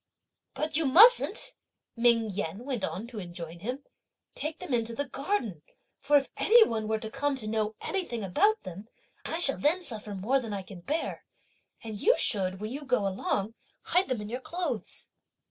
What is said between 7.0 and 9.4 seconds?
come to know anything about them, I